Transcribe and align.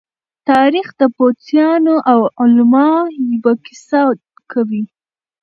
تاریخ 0.49 0.87
د 1.01 1.03
پوځيانو 1.15 1.95
او 2.11 2.19
علماءو 2.41 3.51
کيسه 3.65 4.01
کوي. 4.51 4.83